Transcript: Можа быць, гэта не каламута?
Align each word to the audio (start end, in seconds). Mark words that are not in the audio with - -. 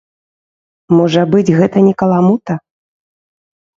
Можа 0.99 1.21
быць, 1.35 1.55
гэта 1.59 1.77
не 1.91 1.93
каламута? 2.03 2.53